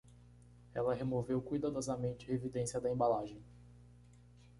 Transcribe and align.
Ela 0.73 0.95
removeu 0.95 1.39
cuidadosamente 1.39 2.31
a 2.31 2.33
evidência 2.33 2.81
da 2.81 2.89
embalagem. 2.89 3.39